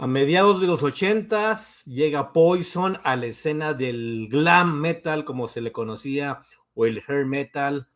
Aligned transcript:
A 0.00 0.06
mediados 0.06 0.60
de 0.60 0.68
los 0.68 0.84
ochentas 0.84 1.84
llega 1.84 2.32
Poison 2.32 2.98
a 3.02 3.16
la 3.16 3.26
escena 3.26 3.74
del 3.74 4.28
glam 4.30 4.80
metal, 4.80 5.24
como 5.24 5.48
se 5.48 5.60
le 5.60 5.72
conocía, 5.72 6.44
o 6.74 6.86
el 6.86 7.02
hair 7.08 7.26
metal, 7.26 7.88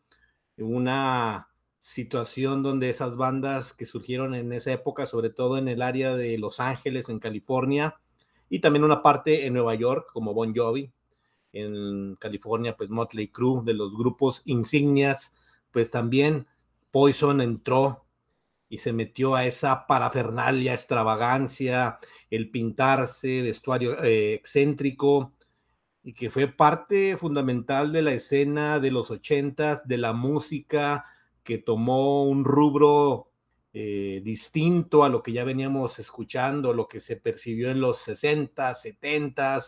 una 0.57 1.47
situación 1.79 2.61
donde 2.61 2.89
esas 2.89 3.15
bandas 3.15 3.73
que 3.73 3.85
surgieron 3.85 4.35
en 4.35 4.51
esa 4.51 4.73
época, 4.73 5.05
sobre 5.05 5.29
todo 5.29 5.57
en 5.57 5.69
el 5.69 5.81
área 5.81 6.13
de 6.13 6.37
Los 6.37 6.59
Ángeles, 6.59 7.07
en 7.07 7.19
California, 7.19 7.95
y 8.49 8.59
también 8.59 8.83
una 8.83 9.01
parte 9.01 9.47
en 9.47 9.53
Nueva 9.53 9.73
York, 9.75 10.09
como 10.11 10.33
Bon 10.33 10.53
Jovi, 10.53 10.91
en 11.53 12.17
California, 12.17 12.75
pues 12.75 12.89
Motley 12.89 13.29
Crue, 13.29 13.63
de 13.63 13.75
los 13.75 13.95
grupos 13.95 14.41
insignias, 14.43 15.33
pues 15.71 15.89
también 15.89 16.47
Poison 16.91 17.39
entró 17.39 18.02
y 18.73 18.79
se 18.79 18.91
metió 18.91 19.35
a 19.35 19.45
esa 19.45 19.85
parafernalia, 19.85 20.73
extravagancia, 20.73 21.99
el 22.31 22.49
pintarse, 22.49 23.43
vestuario 23.43 24.03
eh, 24.03 24.33
excéntrico, 24.33 25.35
y 26.01 26.13
que 26.13 26.31
fue 26.31 26.47
parte 26.47 27.15
fundamental 27.17 27.91
de 27.91 28.01
la 28.01 28.13
escena 28.13 28.79
de 28.79 28.89
los 28.89 29.11
ochentas, 29.11 29.87
de 29.87 29.99
la 29.99 30.13
música, 30.13 31.05
que 31.43 31.59
tomó 31.59 32.23
un 32.23 32.43
rubro 32.43 33.29
eh, 33.73 34.21
distinto 34.23 35.03
a 35.03 35.09
lo 35.09 35.21
que 35.21 35.33
ya 35.33 35.43
veníamos 35.43 35.99
escuchando, 35.99 36.73
lo 36.73 36.87
que 36.87 36.99
se 36.99 37.15
percibió 37.15 37.69
en 37.69 37.79
los 37.79 37.99
60, 37.99 38.73
70, 38.73 39.59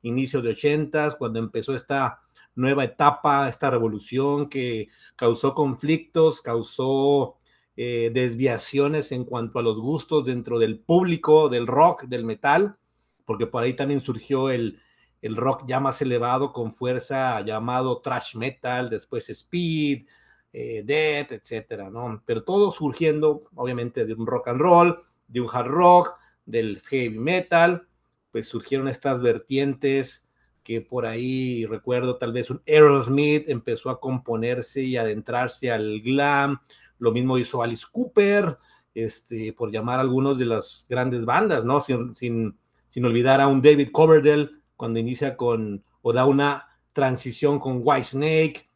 inicio 0.00 0.40
de 0.40 0.52
80, 0.52 1.18
cuando 1.18 1.38
empezó 1.38 1.74
esta 1.74 2.22
nueva 2.54 2.84
etapa, 2.84 3.46
esta 3.46 3.68
revolución 3.68 4.48
que 4.48 4.88
causó 5.16 5.52
conflictos, 5.52 6.40
causó 6.40 7.36
eh, 7.76 8.10
desviaciones 8.12 9.12
en 9.12 9.24
cuanto 9.24 9.58
a 9.58 9.62
los 9.62 9.78
gustos 9.78 10.24
dentro 10.24 10.58
del 10.58 10.78
público 10.78 11.48
del 11.48 11.66
rock, 11.66 12.04
del 12.04 12.24
metal, 12.24 12.76
porque 13.24 13.46
por 13.46 13.62
ahí 13.62 13.74
también 13.74 14.00
surgió 14.00 14.50
el, 14.50 14.80
el 15.22 15.36
rock 15.36 15.64
ya 15.66 15.80
más 15.80 16.00
elevado 16.02 16.52
con 16.52 16.74
fuerza 16.74 17.40
llamado 17.40 18.00
thrash 18.00 18.36
metal, 18.36 18.90
después 18.90 19.28
speed, 19.30 20.06
eh, 20.52 20.82
death, 20.84 21.32
etcétera, 21.32 21.90
¿no? 21.90 22.22
Pero 22.24 22.44
todo 22.44 22.70
surgiendo, 22.70 23.40
obviamente, 23.56 24.04
de 24.04 24.14
un 24.14 24.26
rock 24.26 24.48
and 24.48 24.60
roll, 24.60 25.02
de 25.26 25.40
un 25.40 25.48
hard 25.52 25.66
rock, 25.66 26.14
del 26.46 26.80
heavy 26.82 27.18
metal, 27.18 27.88
pues 28.30 28.46
surgieron 28.46 28.86
estas 28.86 29.20
vertientes 29.20 30.24
que 30.62 30.80
por 30.80 31.06
ahí 31.06 31.66
recuerdo 31.66 32.16
tal 32.18 32.32
vez 32.32 32.50
un 32.50 32.62
Aerosmith 32.66 33.48
empezó 33.48 33.90
a 33.90 34.00
componerse 34.00 34.82
y 34.82 34.96
adentrarse 34.96 35.70
al 35.70 36.00
glam, 36.00 36.60
lo 36.98 37.12
mismo 37.12 37.38
hizo 37.38 37.62
Alice 37.62 37.84
Cooper, 37.90 38.58
este, 38.94 39.52
por 39.52 39.70
llamar 39.70 39.98
a 39.98 40.02
algunos 40.02 40.38
de 40.38 40.46
las 40.46 40.86
grandes 40.88 41.24
bandas, 41.24 41.64
¿no? 41.64 41.80
Sin, 41.80 42.14
sin, 42.16 42.58
sin 42.86 43.04
olvidar 43.04 43.40
a 43.40 43.48
un 43.48 43.60
David 43.60 43.90
Coverdale 43.92 44.50
cuando 44.76 44.98
inicia 44.98 45.36
con, 45.36 45.84
o 46.02 46.12
da 46.12 46.26
una 46.26 46.68
transición 46.92 47.58
con 47.58 47.80
White 47.82 48.04
Snake, 48.08 48.70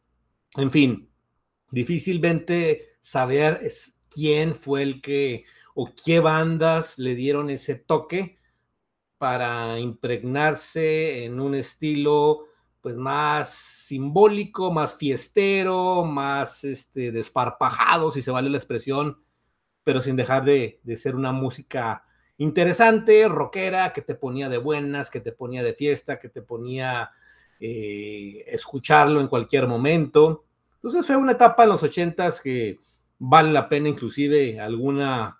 en 0.57 0.71
fin, 0.71 1.09
difícilmente 1.71 2.97
saber 2.99 3.61
quién 4.09 4.55
fue 4.55 4.83
el 4.83 5.01
que 5.01 5.45
o 5.73 5.93
qué 6.03 6.19
bandas 6.19 6.99
le 6.99 7.15
dieron 7.15 7.49
ese 7.49 7.75
toque 7.75 8.37
para 9.17 9.79
impregnarse 9.79 11.23
en 11.25 11.39
un 11.39 11.55
estilo 11.55 12.48
pues 12.81 12.95
más 12.95 13.49
simbólico, 13.49 14.71
más 14.71 14.95
fiestero, 14.95 16.03
más 16.05 16.63
este, 16.63 17.11
desparpajado, 17.11 18.11
si 18.11 18.21
se 18.21 18.31
vale 18.31 18.49
la 18.49 18.57
expresión, 18.57 19.21
pero 19.83 20.01
sin 20.01 20.15
dejar 20.15 20.45
de, 20.45 20.79
ser 20.95 21.15
una 21.15 21.31
música 21.31 22.05
interesante, 22.37 23.27
rockera, 23.27 23.91
que 23.91 24.01
te 24.01 24.15
ponía 24.15 24.47
de 24.47 24.57
buenas, 24.57 25.09
que 25.09 25.19
te 25.19 25.31
ponía 25.31 25.63
de 25.63 25.73
fiesta, 25.73 26.19
que 26.19 26.29
te 26.29 26.41
ponía 26.41 27.11
eh, 27.59 28.43
escucharlo 28.47 29.19
en 29.19 29.27
cualquier 29.27 29.67
momento. 29.67 30.45
Entonces 30.75 31.05
fue 31.05 31.17
una 31.17 31.33
etapa 31.33 31.63
en 31.63 31.69
los 31.69 31.83
ochentas 31.83 32.39
que 32.39 32.79
vale 33.17 33.51
la 33.51 33.67
pena 33.67 33.89
inclusive 33.89 34.59
alguna, 34.61 35.39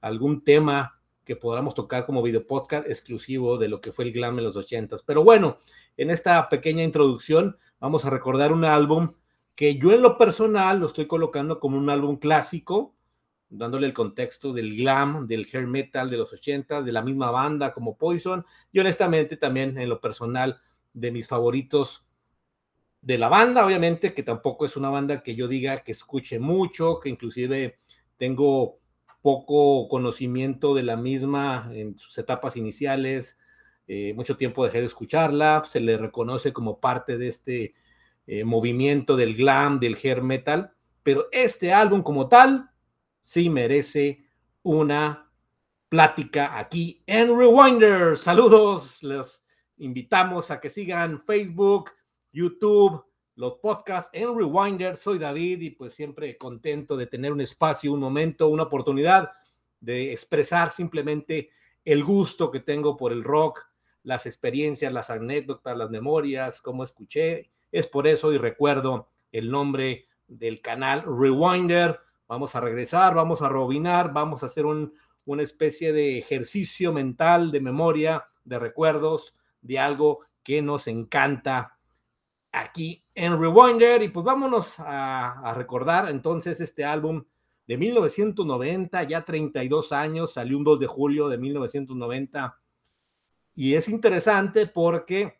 algún 0.00 0.42
tema 0.42 0.97
que 1.28 1.36
podamos 1.36 1.74
tocar 1.74 2.06
como 2.06 2.22
video 2.22 2.46
podcast 2.46 2.88
exclusivo 2.88 3.58
de 3.58 3.68
lo 3.68 3.82
que 3.82 3.92
fue 3.92 4.06
el 4.06 4.12
glam 4.12 4.38
en 4.38 4.44
los 4.44 4.56
ochentas. 4.56 5.02
Pero 5.02 5.22
bueno, 5.22 5.58
en 5.98 6.08
esta 6.08 6.48
pequeña 6.48 6.82
introducción 6.82 7.58
vamos 7.78 8.06
a 8.06 8.10
recordar 8.10 8.50
un 8.50 8.64
álbum 8.64 9.12
que 9.54 9.76
yo 9.76 9.92
en 9.92 10.00
lo 10.00 10.16
personal 10.16 10.80
lo 10.80 10.86
estoy 10.86 11.06
colocando 11.06 11.60
como 11.60 11.76
un 11.76 11.90
álbum 11.90 12.16
clásico, 12.16 12.94
dándole 13.50 13.86
el 13.86 13.92
contexto 13.92 14.54
del 14.54 14.74
glam, 14.74 15.26
del 15.26 15.46
hair 15.52 15.66
metal 15.66 16.08
de 16.08 16.16
los 16.16 16.32
ochentas, 16.32 16.86
de 16.86 16.92
la 16.92 17.02
misma 17.02 17.30
banda 17.30 17.74
como 17.74 17.98
Poison, 17.98 18.46
y 18.72 18.78
honestamente 18.78 19.36
también 19.36 19.76
en 19.76 19.90
lo 19.90 20.00
personal 20.00 20.62
de 20.94 21.12
mis 21.12 21.28
favoritos 21.28 22.06
de 23.02 23.18
la 23.18 23.28
banda, 23.28 23.66
obviamente, 23.66 24.14
que 24.14 24.22
tampoco 24.22 24.64
es 24.64 24.78
una 24.78 24.88
banda 24.88 25.22
que 25.22 25.34
yo 25.34 25.46
diga 25.46 25.80
que 25.80 25.92
escuche 25.92 26.38
mucho, 26.38 26.98
que 27.00 27.10
inclusive 27.10 27.80
tengo 28.16 28.78
poco 29.28 29.88
conocimiento 29.88 30.74
de 30.74 30.82
la 30.82 30.96
misma 30.96 31.70
en 31.74 31.98
sus 31.98 32.16
etapas 32.16 32.56
iniciales, 32.56 33.36
eh, 33.86 34.14
mucho 34.14 34.38
tiempo 34.38 34.64
dejé 34.64 34.80
de 34.80 34.86
escucharla, 34.86 35.62
se 35.70 35.80
le 35.80 35.98
reconoce 35.98 36.54
como 36.54 36.80
parte 36.80 37.18
de 37.18 37.28
este 37.28 37.74
eh, 38.26 38.42
movimiento 38.44 39.16
del 39.16 39.36
glam, 39.36 39.80
del 39.80 39.98
hair 40.02 40.22
metal, 40.22 40.72
pero 41.02 41.26
este 41.30 41.74
álbum 41.74 42.02
como 42.02 42.26
tal 42.26 42.70
sí 43.20 43.50
merece 43.50 44.24
una 44.62 45.30
plática 45.90 46.58
aquí 46.58 47.02
en 47.06 47.38
Rewinder. 47.38 48.16
Saludos, 48.16 49.02
los 49.02 49.42
invitamos 49.76 50.50
a 50.50 50.58
que 50.58 50.70
sigan 50.70 51.20
Facebook, 51.20 51.90
YouTube, 52.32 53.04
los 53.38 53.54
podcasts 53.60 54.10
en 54.12 54.36
Rewinder. 54.36 54.96
Soy 54.96 55.16
David 55.16 55.60
y 55.60 55.70
pues 55.70 55.94
siempre 55.94 56.36
contento 56.36 56.96
de 56.96 57.06
tener 57.06 57.30
un 57.30 57.40
espacio, 57.40 57.92
un 57.92 58.00
momento, 58.00 58.48
una 58.48 58.64
oportunidad 58.64 59.30
de 59.78 60.12
expresar 60.12 60.72
simplemente 60.72 61.50
el 61.84 62.02
gusto 62.02 62.50
que 62.50 62.58
tengo 62.58 62.96
por 62.96 63.12
el 63.12 63.22
rock, 63.22 63.60
las 64.02 64.26
experiencias, 64.26 64.92
las 64.92 65.08
anécdotas, 65.08 65.78
las 65.78 65.88
memorias, 65.88 66.60
cómo 66.60 66.82
escuché. 66.82 67.48
Es 67.70 67.86
por 67.86 68.08
eso 68.08 68.32
y 68.32 68.38
recuerdo 68.38 69.08
el 69.30 69.52
nombre 69.52 70.08
del 70.26 70.60
canal 70.60 71.04
Rewinder. 71.04 72.00
Vamos 72.26 72.56
a 72.56 72.60
regresar, 72.60 73.14
vamos 73.14 73.40
a 73.40 73.48
robinar, 73.48 74.12
vamos 74.12 74.42
a 74.42 74.46
hacer 74.46 74.66
un, 74.66 74.94
una 75.26 75.44
especie 75.44 75.92
de 75.92 76.18
ejercicio 76.18 76.92
mental 76.92 77.52
de 77.52 77.60
memoria, 77.60 78.26
de 78.42 78.58
recuerdos, 78.58 79.36
de 79.60 79.78
algo 79.78 80.26
que 80.42 80.60
nos 80.60 80.88
encanta 80.88 81.78
aquí 82.50 83.04
en 83.18 83.40
Rewinder. 83.40 84.02
Y 84.02 84.08
pues 84.08 84.24
vámonos 84.24 84.74
a, 84.78 85.52
recordar 85.56 86.08
entonces 86.08 86.60
este 86.60 86.84
álbum 86.84 87.24
de 87.66 87.76
1990, 87.76 89.02
ya 89.02 89.24
32 89.24 89.92
años, 89.92 90.32
salió 90.32 90.56
un 90.56 90.64
2 90.64 90.80
de 90.80 90.86
julio 90.86 91.28
de 91.28 91.36
1990. 91.36 92.58
Y 93.54 93.74
es 93.74 93.88
interesante 93.88 94.66
porque 94.66 95.38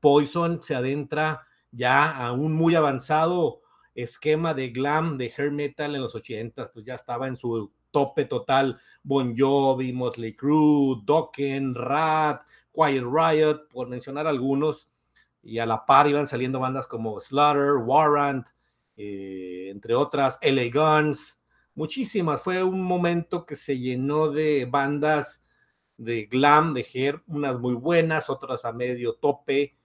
Poison 0.00 0.62
se 0.62 0.74
adentra 0.74 1.46
ya 1.70 2.10
a 2.10 2.32
un 2.32 2.54
muy 2.54 2.74
avanzado 2.74 3.60
esquema 3.94 4.54
de 4.54 4.70
glam, 4.70 5.18
de 5.18 5.32
hair 5.36 5.52
metal 5.52 5.94
en 5.94 6.02
los 6.02 6.14
80, 6.14 6.72
pues 6.72 6.84
ya 6.86 6.94
estaba 6.94 7.28
en 7.28 7.36
su 7.36 7.70
tope 7.90 8.24
total 8.24 8.80
Bon 9.02 9.36
Jovi, 9.36 9.92
Motley 9.92 10.34
Crue, 10.34 11.02
Dokken, 11.04 11.74
Rat, 11.74 12.42
Quiet 12.72 13.04
Riot, 13.04 13.68
por 13.68 13.88
mencionar 13.88 14.26
algunos 14.26 14.88
y 15.42 15.58
a 15.58 15.66
la 15.66 15.84
par 15.86 16.06
iban 16.06 16.26
saliendo 16.26 16.60
bandas 16.60 16.86
como 16.86 17.20
Slaughter, 17.20 17.82
Warrant, 17.84 18.48
eh, 18.96 19.68
entre 19.70 19.94
otras, 19.94 20.38
LA 20.42 20.70
Guns, 20.72 21.40
muchísimas. 21.74 22.42
Fue 22.42 22.62
un 22.62 22.82
momento 22.82 23.46
que 23.46 23.56
se 23.56 23.78
llenó 23.78 24.30
de 24.30 24.66
bandas 24.70 25.42
de 25.96 26.26
glam, 26.26 26.74
de 26.74 26.86
hair, 26.92 27.22
unas 27.26 27.58
muy 27.58 27.74
buenas, 27.74 28.30
otras 28.30 28.64
a 28.64 28.72
medio 28.72 29.14
tope, 29.14 29.76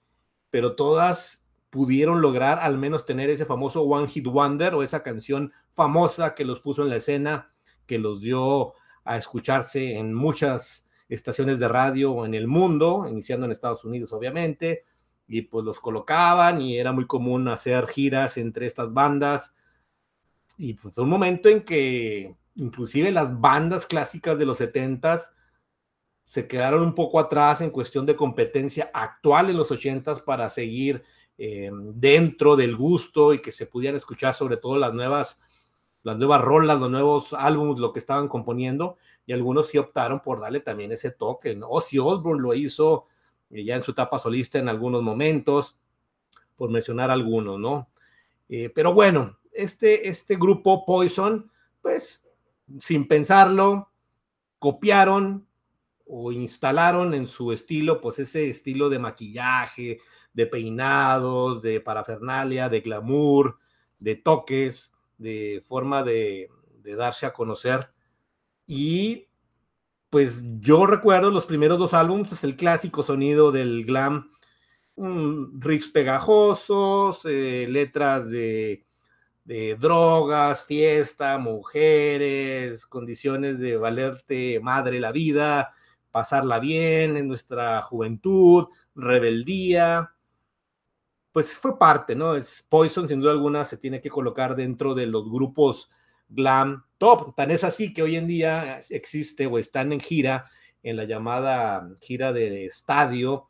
pero 0.50 0.75
todas 0.75 1.46
pudieron 1.69 2.22
lograr 2.22 2.60
al 2.60 2.78
menos 2.78 3.06
tener 3.06 3.30
ese 3.30 3.46
famoso 3.46 3.81
One 3.84 4.08
Hit 4.08 4.28
Wonder 4.28 4.75
o 4.75 4.84
esa 4.84 5.04
canción 5.04 5.51
famosa 5.74 6.34
que 6.34 6.46
los 6.46 6.62
puso 6.62 6.84
en 6.84 6.90
la 6.90 6.96
escena, 6.96 7.54
que 7.86 8.00
los 8.00 8.22
dio 8.22 8.74
a 9.04 9.18
escucharse 9.18 9.98
en 9.98 10.13
muchas 10.13 10.88
estaciones 11.10 11.60
de 11.60 11.68
radio 11.68 12.25
en 12.25 12.34
el 12.34 12.48
mundo, 12.48 13.06
iniciando 13.10 13.46
en 13.46 13.51
Estados 13.51 13.84
Unidos, 13.84 14.13
obviamente, 14.13 14.86
y 15.27 15.42
pues 15.44 15.66
los 15.66 15.80
colocaban 15.80 16.62
y 16.62 16.77
era 16.77 16.92
muy 16.92 17.07
común 17.07 17.48
hacer 17.48 17.88
giras 17.88 18.38
entre 18.38 18.66
estas 18.68 18.94
bandas. 18.94 19.56
Y 20.57 20.74
pues 20.75 20.98
un 20.98 21.10
momento 21.10 21.50
en 21.50 21.63
que 21.63 22.36
inclusive 22.56 23.12
las 23.12 23.39
bandas 23.39 23.86
clásicas 23.86 24.38
de 24.38 24.45
los 24.45 24.60
70s 24.60 25.31
se 26.24 26.48
quedaron 26.48 26.81
un 26.81 26.95
poco 26.95 27.19
atrás 27.19 27.62
en 27.62 27.69
cuestión 27.69 28.06
de 28.06 28.16
competencia 28.16 28.89
actual 28.94 29.50
en 29.50 29.57
los 29.57 29.69
80s 29.72 30.24
para 30.24 30.50
seguir 30.50 31.04
eh, 31.38 31.69
dentro 31.94 32.56
del 32.56 32.75
gusto 32.75 33.33
y 33.33 33.42
que 33.42 33.51
se 33.51 33.66
pudieran 33.68 33.98
escuchar 33.98 34.33
sobre 34.33 34.57
todo 34.57 34.77
las 34.77 34.94
nuevas 34.94 35.39
las 36.06 36.18
nuevas 36.18 36.42
rolas, 36.42 36.80
los 36.80 36.92
nuevos 36.92 37.33
álbumes, 37.33 37.80
lo 37.80 37.92
que 37.92 37.98
estaban 37.98 38.27
componiendo, 38.27 38.95
y 39.25 39.33
algunos 39.33 39.69
sí 39.69 39.80
optaron 39.80 40.19
por 40.19 40.39
darle 40.39 40.60
también 40.60 40.92
ese 40.92 41.10
toque. 41.10 41.56
¿no? 41.56 41.68
Ozzy 41.68 41.98
Osbourne 41.98 42.44
lo 42.44 42.54
hizo 42.54 43.07
ya 43.63 43.75
en 43.75 43.81
su 43.81 43.92
etapa 43.92 44.19
solista 44.19 44.60
en 44.60 44.69
algunos 44.69 45.04
momentos, 45.04 45.78
por 46.56 46.69
mencionar 46.69 47.12
algunos, 47.12 47.60
¿no? 47.60 47.90
Eh, 48.50 48.69
pero 48.74 48.94
bueno, 48.94 49.38
este, 49.52 50.10
este 50.10 50.36
grupo 50.36 50.86
Poison, 50.86 51.52
pues 51.81 52.24
sin 52.80 53.07
pensarlo, 53.07 53.92
copiaron 54.60 55.48
o 56.06 56.31
instalaron 56.31 57.13
en 57.13 57.28
su 57.28 57.52
estilo, 57.52 58.02
pues 58.02 58.19
ese 58.19 58.50
estilo 58.50 58.90
de 58.90 59.00
maquillaje, 59.00 60.00
de 60.34 60.48
peinados, 60.48 61.62
de 61.62 61.81
parafernalia, 61.81 62.69
de 62.69 62.81
glamour, 62.81 63.58
de 64.00 64.16
toques, 64.16 64.94
de 65.18 65.63
forma 65.66 66.04
de 66.04 66.50
darse 66.84 67.25
a 67.25 67.34
conocer. 67.34 67.92
Y 68.68 69.28
pues 70.10 70.44
yo 70.60 70.86
recuerdo 70.86 71.31
los 71.31 71.46
primeros 71.46 71.80
dos 71.80 71.94
álbumes, 71.94 72.30
pues 72.30 72.44
el 72.44 72.56
clásico 72.56 73.04
sonido 73.04 73.52
del 73.52 73.86
glam, 73.86 74.31
riffs 74.98 75.90
pegajosos, 75.90 77.22
eh, 77.25 77.68
letras 77.69 78.30
de, 78.30 78.86
de, 79.44 79.75
drogas, 79.75 80.66
fiesta, 80.66 81.38
mujeres, 81.38 82.86
condiciones 82.86 83.60
de 83.60 83.78
valerte 83.78 84.60
madre 84.62 85.00
la 85.00 85.12
vida, 85.12 85.74
pasarla 86.12 86.60
bien 86.60 87.18
en 87.18 87.28
nuestra 87.28 87.81
juventud, 87.81 88.68
rebeldía. 88.96 90.13
Pues 91.34 91.54
fue 91.54 91.78
parte, 91.78 92.16
¿no? 92.16 92.36
Es 92.36 92.66
Poison, 92.69 93.10
sin 93.10 93.19
duda 93.19 93.31
alguna, 93.31 93.66
se 93.66 93.75
tiene 93.78 94.00
que 94.00 94.10
colocar 94.10 94.56
dentro 94.56 94.96
de 94.96 95.08
los 95.08 95.30
grupos 95.30 95.90
glam 96.30 96.83
top. 96.98 97.36
Tan 97.36 97.51
es 97.51 97.63
así 97.63 97.94
que 97.94 98.04
hoy 98.04 98.16
en 98.16 98.27
día 98.27 98.80
existe 98.89 99.48
o 99.48 99.57
están 99.57 99.92
en 99.92 100.00
gira, 100.00 100.45
en 100.83 100.98
la 100.98 101.06
llamada 101.06 101.89
gira 102.01 102.33
de 102.33 102.66
estadio, 102.66 103.50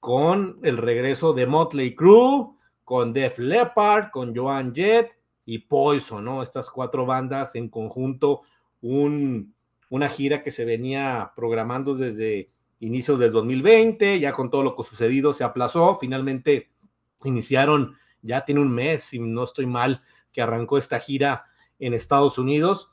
con 0.00 0.58
el 0.62 0.76
regreso 0.76 1.32
de 1.32 1.46
Motley 1.46 1.94
Crue, 1.94 2.50
con 2.84 3.12
Def 3.12 3.38
Leppard, 3.38 4.10
con 4.10 4.36
Joan 4.36 4.74
Jett 4.74 5.12
y 5.46 5.58
Poison, 5.60 6.24
¿no? 6.24 6.42
Estas 6.42 6.68
cuatro 6.70 7.06
bandas 7.06 7.54
en 7.54 7.68
conjunto, 7.68 8.42
un, 8.82 9.54
una 9.88 10.08
gira 10.08 10.42
que 10.42 10.50
se 10.50 10.64
venía 10.64 11.32
programando 11.34 11.94
desde 11.94 12.50
inicios 12.80 13.18
del 13.18 13.32
2020, 13.32 14.20
ya 14.20 14.32
con 14.32 14.50
todo 14.50 14.62
lo 14.62 14.76
que 14.76 14.84
sucedido 14.84 15.32
se 15.32 15.44
aplazó, 15.44 15.96
finalmente 15.98 16.70
iniciaron, 17.24 17.96
ya 18.20 18.44
tiene 18.44 18.60
un 18.60 18.72
mes, 18.72 19.04
si 19.04 19.18
no 19.18 19.44
estoy 19.44 19.66
mal, 19.66 20.02
que 20.32 20.42
arrancó 20.42 20.76
esta 20.76 21.00
gira 21.00 21.44
en 21.86 21.94
Estados 21.94 22.38
Unidos. 22.38 22.90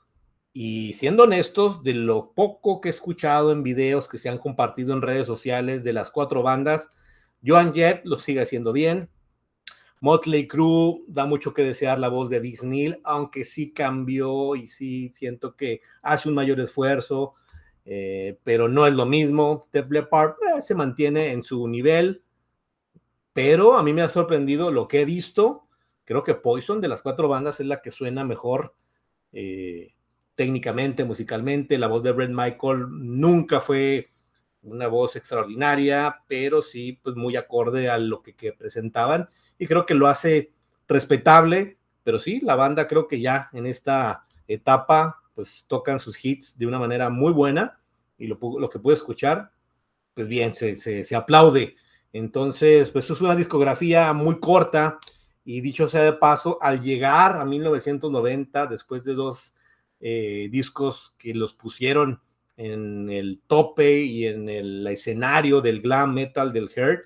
Y 0.54 0.94
siendo 0.94 1.24
honestos, 1.24 1.82
de 1.82 1.94
lo 1.94 2.34
poco 2.34 2.82
que 2.82 2.90
he 2.90 2.92
escuchado 2.92 3.52
en 3.52 3.64
videos 3.64 4.10
que 4.10 4.18
se 4.18 4.28
han 4.28 4.38
compartido 4.38 4.94
en 4.94 5.02
redes 5.02 5.26
sociales 5.28 5.84
de 5.84 5.94
las 5.94 6.12
cuatro 6.12 6.44
bandas, 6.44 6.90
Joan 7.46 7.74
Jett 7.74 8.02
lo 8.04 8.20
sigue 8.20 8.42
haciendo 8.42 8.74
bien. 8.74 9.10
Motley 10.02 10.48
Crue 10.48 11.00
da 11.08 11.26
mucho 11.26 11.54
que 11.54 11.64
desear 11.64 12.00
la 12.00 12.10
voz 12.10 12.30
de 12.30 12.42
Disney, 12.42 12.96
aunque 13.04 13.46
sí 13.46 13.72
cambió 13.72 14.56
y 14.56 14.68
sí 14.68 15.14
siento 15.16 15.56
que 15.56 15.82
hace 16.02 16.28
un 16.28 16.36
mayor 16.36 16.60
esfuerzo, 16.60 17.36
eh, 17.86 18.40
pero 18.44 18.68
no 18.68 18.86
es 18.88 18.94
lo 18.94 19.06
mismo. 19.06 19.68
Def 19.72 19.90
Leppard 19.90 20.32
eh, 20.58 20.62
se 20.62 20.76
mantiene 20.76 21.32
en 21.32 21.44
su 21.44 21.68
nivel, 21.68 22.24
pero 23.32 23.78
a 23.78 23.84
mí 23.84 23.94
me 23.94 24.02
ha 24.02 24.10
sorprendido 24.10 24.72
lo 24.72 24.88
que 24.88 25.02
he 25.02 25.06
visto 25.06 25.68
Creo 26.12 26.26
que 26.26 26.36
Poison 26.36 26.82
de 26.82 26.90
las 26.90 27.02
cuatro 27.02 27.30
bandas 27.30 27.62
es 27.62 27.68
la 27.68 27.82
que 27.82 27.90
suena 27.90 28.26
mejor 28.26 28.76
eh, 29.34 29.94
técnicamente, 30.36 31.04
musicalmente. 31.04 31.78
La 31.78 31.88
voz 31.88 32.04
de 32.04 32.12
Brett 32.12 32.32
Michael 32.32 32.88
nunca 32.90 33.60
fue 33.60 34.12
una 34.64 34.88
voz 34.88 35.16
extraordinaria, 35.16 36.24
pero 36.28 36.62
sí, 36.62 37.00
pues 37.02 37.16
muy 37.16 37.36
acorde 37.36 37.90
a 37.90 37.98
lo 37.98 38.22
que, 38.22 38.54
presentaban. 38.54 39.30
Y 39.58 39.68
creo 39.68 39.86
que 39.86 39.94
lo 39.94 40.08
hace 40.08 40.52
respetable, 40.88 41.78
pero 42.04 42.20
sí, 42.20 42.40
la 42.42 42.56
banda 42.56 42.88
creo 42.88 43.08
que 43.08 43.20
ya 43.20 43.50
en 43.54 43.66
esta 43.66 44.26
etapa, 44.48 45.22
pues 45.34 45.66
tocan 45.68 46.00
sus 46.00 46.24
hits 46.24 46.58
de 46.58 46.68
una 46.68 46.80
manera 46.80 47.10
muy 47.10 47.32
buena 47.32 47.80
y 48.18 48.28
lo, 48.28 48.38
lo 48.60 48.70
que 48.70 48.80
pude 48.80 48.96
escuchar, 48.96 49.52
pues 50.14 50.28
bien, 50.28 50.54
se, 50.54 50.76
se, 50.76 51.04
se, 51.04 51.16
aplaude. 51.16 51.76
Entonces, 52.14 52.92
pues 52.92 53.10
es 53.10 53.22
una 53.22 53.36
discografía 53.36 54.12
muy 54.14 54.40
corta, 54.40 55.00
y 55.44 55.62
dicho 55.62 55.88
sea 55.88 56.04
de 56.04 56.14
paso, 56.14 56.58
al 56.62 56.82
llegar 56.82 57.38
a 57.38 57.46
1990, 57.46 58.68
después 58.68 59.04
de 59.04 59.14
dos 59.14 59.56
eh, 60.00 60.50
discos 60.52 61.14
que 61.18 61.34
los 61.34 61.54
pusieron 61.54 62.22
en 62.58 63.10
el 63.10 63.42
tope 63.48 64.02
y 64.02 64.28
en 64.28 64.50
el 64.50 64.86
escenario 64.88 65.62
del 65.62 65.82
glam 65.82 66.14
metal 66.14 66.54
del 66.54 66.66
Hurt, 66.76 67.06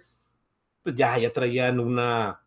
pues 0.84 0.96
ya, 0.96 1.18
ya 1.18 1.32
traían 1.32 1.80
una, 1.80 2.42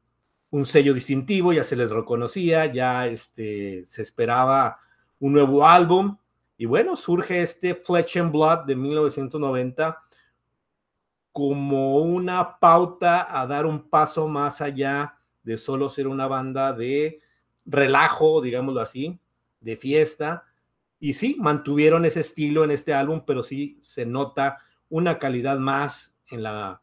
un 0.51 0.67
sello 0.67 0.95
distintivo, 0.95 1.53
ya 1.53 1.65
se 1.65 1.77
les 1.77 1.91
reconocía, 1.91 2.67
ya 2.67 3.07
este, 3.07 3.85
se 3.85 4.03
esperaba 4.03 4.79
un 5.19 5.33
nuevo 5.33 5.67
álbum. 5.67 6.17
Y 6.57 6.67
bueno, 6.67 6.97
surge 6.97 7.43
este 7.43 7.75
Flesh 7.75 8.19
and 8.19 8.33
Blood 8.33 8.67
de 8.67 8.77
1990 8.77 10.03
como 11.33 11.99
una 11.99 12.59
pauta 12.59 13.41
a 13.41 13.47
dar 13.47 13.65
un 13.65 13.89
paso 13.89 14.27
más 14.27 14.61
allá 14.61 15.18
de 15.49 15.57
solo 15.57 15.89
ser 15.89 16.07
una 16.07 16.27
banda 16.27 16.75
de 16.75 17.21
relajo, 17.65 18.43
digámoslo 18.43 18.83
así, 18.83 19.19
de 19.61 19.79
fiesta. 19.79 20.45
Y 21.01 21.15
sí, 21.15 21.37
mantuvieron 21.39 22.05
ese 22.05 22.21
estilo 22.21 22.65
en 22.65 22.71
este 22.71 22.93
álbum, 22.93 23.23
pero 23.27 23.43
sí 23.43 23.79
se 23.81 24.05
nota 24.05 24.59
una 24.91 25.19
calidad 25.19 25.59
más 25.59 26.15
en 26.31 26.43
la, 26.43 26.83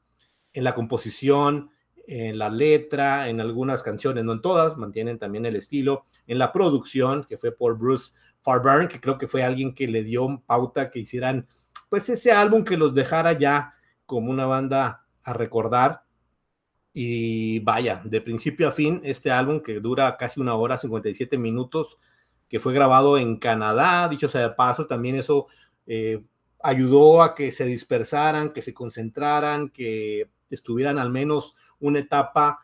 en 0.52 0.64
la 0.64 0.74
composición, 0.74 1.70
en 2.08 2.40
la 2.40 2.50
letra, 2.50 3.30
en 3.30 3.40
algunas 3.40 3.84
canciones, 3.84 4.24
no 4.24 4.34
en 4.34 4.42
todas, 4.42 4.78
mantienen 4.78 5.20
también 5.20 5.46
el 5.46 5.56
estilo, 5.56 6.06
en 6.26 6.40
la 6.40 6.52
producción, 6.52 7.24
que 7.24 7.38
fue 7.38 7.52
por 7.52 7.78
Bruce 7.78 8.14
Farburn, 8.42 8.88
que 8.88 9.00
creo 9.00 9.20
que 9.20 9.28
fue 9.28 9.44
alguien 9.44 9.76
que 9.76 9.88
le 9.88 10.04
dio 10.04 10.42
pauta 10.48 10.90
que 10.90 11.00
hicieran, 11.00 11.48
pues 11.88 12.10
ese 12.10 12.32
álbum 12.32 12.64
que 12.64 12.78
los 12.78 12.96
dejara 12.96 13.34
ya 13.34 13.76
como 14.08 14.32
una 14.32 14.48
banda 14.48 15.06
a 15.24 15.34
recordar. 15.34 16.05
Y 16.98 17.60
vaya, 17.60 18.02
de 18.06 18.22
principio 18.22 18.70
a 18.70 18.72
fin, 18.72 19.02
este 19.04 19.30
álbum 19.30 19.60
que 19.60 19.82
dura 19.82 20.16
casi 20.16 20.40
una 20.40 20.56
hora, 20.56 20.78
57 20.78 21.38
minutos, 21.38 22.00
que 22.48 22.62
fue 22.62 22.74
grabado 22.74 23.18
en 23.18 23.36
Canadá, 23.36 24.08
dicho 24.08 24.30
sea 24.30 24.48
de 24.48 24.52
paso, 24.52 24.88
también 24.88 25.18
eso 25.18 25.48
eh, 25.88 26.24
ayudó 26.64 27.22
a 27.22 27.36
que 27.36 27.52
se 27.52 27.66
dispersaran, 27.66 28.54
que 28.54 28.62
se 28.62 28.74
concentraran, 28.74 29.72
que 29.72 30.30
estuvieran 30.50 30.98
al 30.98 31.10
menos 31.10 31.58
una 31.82 32.00
etapa 32.00 32.62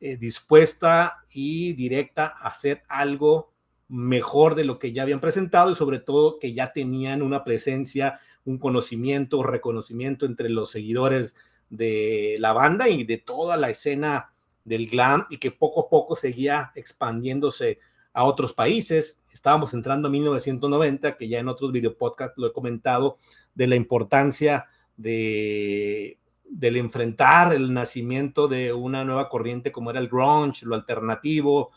eh, 0.00 0.16
dispuesta 0.16 1.22
y 1.32 1.74
directa 1.74 2.34
a 2.36 2.48
hacer 2.48 2.82
algo 2.88 3.52
mejor 3.86 4.56
de 4.56 4.64
lo 4.64 4.80
que 4.80 4.90
ya 4.90 5.04
habían 5.04 5.20
presentado 5.20 5.70
y 5.70 5.76
sobre 5.76 6.00
todo 6.00 6.40
que 6.40 6.54
ya 6.54 6.72
tenían 6.72 7.22
una 7.22 7.44
presencia, 7.44 8.18
un 8.44 8.58
conocimiento, 8.58 9.44
reconocimiento 9.44 10.26
entre 10.26 10.48
los 10.48 10.72
seguidores 10.72 11.36
de 11.70 12.36
la 12.38 12.52
banda 12.52 12.88
y 12.88 13.04
de 13.04 13.16
toda 13.16 13.56
la 13.56 13.70
escena 13.70 14.32
del 14.64 14.88
glam 14.88 15.26
y 15.30 15.38
que 15.38 15.50
poco 15.50 15.80
a 15.80 15.88
poco 15.88 16.16
seguía 16.16 16.72
expandiéndose 16.74 17.78
a 18.12 18.24
otros 18.24 18.52
países. 18.52 19.20
Estábamos 19.32 19.72
entrando 19.72 20.08
a 20.08 20.10
1990, 20.10 21.16
que 21.16 21.28
ya 21.28 21.38
en 21.38 21.48
otros 21.48 21.72
videopodcasts 21.72 22.36
lo 22.36 22.48
he 22.48 22.52
comentado, 22.52 23.18
de 23.54 23.66
la 23.66 23.76
importancia 23.76 24.66
de 24.96 26.20
del 26.50 26.76
enfrentar 26.76 27.54
el 27.54 27.72
nacimiento 27.72 28.48
de 28.48 28.72
una 28.72 29.04
nueva 29.04 29.28
corriente 29.28 29.70
como 29.70 29.90
era 29.90 30.00
el 30.00 30.08
grunge, 30.08 30.66
lo 30.66 30.74
alternativo, 30.74 31.70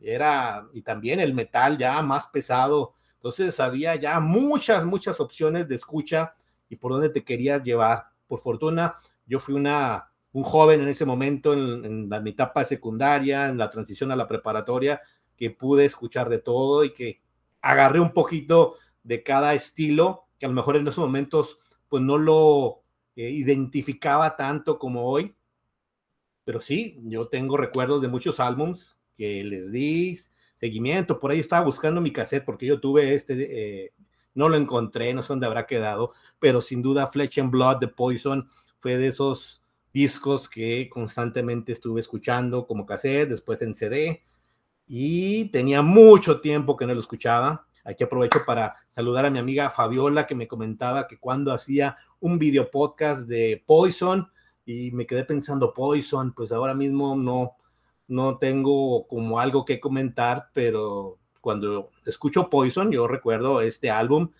era 0.00 0.68
y 0.72 0.82
también 0.82 1.18
el 1.18 1.34
metal 1.34 1.76
ya 1.76 2.00
más 2.00 2.28
pesado. 2.28 2.94
Entonces 3.16 3.58
había 3.58 3.96
ya 3.96 4.20
muchas, 4.20 4.84
muchas 4.84 5.18
opciones 5.20 5.68
de 5.68 5.74
escucha 5.74 6.34
y 6.68 6.76
por 6.76 6.92
dónde 6.92 7.10
te 7.10 7.24
querías 7.24 7.62
llevar. 7.62 8.04
Por 8.28 8.40
fortuna, 8.40 8.94
yo 9.26 9.40
fui 9.40 9.54
una, 9.54 10.12
un 10.32 10.44
joven 10.44 10.80
en 10.80 10.88
ese 10.88 11.04
momento, 11.04 11.52
en, 11.52 12.08
la, 12.08 12.20
mi 12.20 12.30
etapa 12.30 12.64
secundaria, 12.64 13.48
en 13.48 13.58
la 13.58 13.70
transición 13.70 14.10
a 14.12 14.16
la 14.16 14.28
preparatoria, 14.28 15.00
que 15.36 15.50
pude 15.50 15.84
escuchar 15.84 16.28
de 16.28 16.38
todo 16.38 16.84
y 16.84 16.90
que 16.90 17.20
agarré 17.62 18.00
un 18.00 18.12
poquito 18.12 18.76
de 19.02 19.22
cada 19.22 19.54
estilo, 19.54 20.26
que 20.38 20.46
a 20.46 20.48
lo 20.48 20.54
mejor 20.54 20.76
en 20.76 20.86
esos 20.86 21.04
momentos 21.04 21.58
pues 21.88 22.02
no 22.02 22.18
lo 22.18 22.82
eh, 23.16 23.30
identificaba 23.30 24.36
tanto 24.36 24.78
como 24.78 25.04
hoy. 25.04 25.36
Pero 26.44 26.60
sí, 26.60 26.98
yo 27.04 27.28
tengo 27.28 27.56
recuerdos 27.56 28.00
de 28.02 28.08
muchos 28.08 28.40
álbums 28.40 28.98
que 29.16 29.44
les 29.44 29.70
di 29.72 30.18
seguimiento. 30.54 31.18
Por 31.18 31.30
ahí 31.30 31.40
estaba 31.40 31.64
buscando 31.64 32.00
mi 32.00 32.12
cassette 32.12 32.44
porque 32.44 32.66
yo 32.66 32.80
tuve 32.80 33.14
este, 33.14 33.84
eh, 33.84 33.92
no 34.34 34.48
lo 34.48 34.56
encontré, 34.56 35.12
no 35.12 35.22
sé 35.22 35.28
dónde 35.28 35.46
habrá 35.46 35.66
quedado, 35.66 36.12
pero 36.38 36.60
sin 36.60 36.82
duda 36.82 37.08
Flesh 37.08 37.40
and 37.40 37.50
Blood 37.50 37.78
de 37.78 37.88
Poison 37.88 38.48
fue 38.80 38.96
de 38.96 39.08
esos 39.08 39.62
discos 39.92 40.48
que 40.48 40.88
constantemente 40.88 41.72
estuve 41.72 42.00
escuchando 42.00 42.66
como 42.66 42.86
cassette, 42.86 43.28
después 43.30 43.62
en 43.62 43.74
CD. 43.74 44.22
y 44.86 45.44
tenía 45.50 45.82
mucho 45.82 46.40
tiempo 46.40 46.76
que 46.76 46.84
no 46.86 46.94
lo 46.94 47.00
escuchaba. 47.00 47.66
Aquí 47.84 48.02
aprovecho 48.04 48.40
para 48.44 48.74
saludar 48.88 49.24
a 49.24 49.30
mi 49.30 49.38
amiga 49.38 49.70
Fabiola 49.70 50.26
que 50.26 50.34
me 50.34 50.48
comentaba 50.48 51.06
que 51.06 51.18
cuando 51.18 51.52
hacía 51.52 51.96
un 52.18 52.38
video 52.38 52.70
podcast 52.70 53.28
de 53.28 53.62
Poison 53.64 54.28
y 54.66 54.90
me 54.90 55.06
quedé 55.06 55.24
pensando 55.24 55.72
Poison, 55.72 56.32
pues 56.32 56.50
ahora 56.52 56.74
mismo 56.74 57.14
no 57.16 57.56
no 58.08 58.38
tengo 58.38 59.06
como 59.06 59.38
algo 59.38 59.64
que 59.64 59.78
comentar, 59.78 60.50
pero 60.52 61.18
cuando 61.40 61.90
escucho 62.06 62.50
Poison 62.50 62.90
yo 62.90 63.06
recuerdo 63.06 63.60
este 63.60 63.90
álbum 63.90 64.30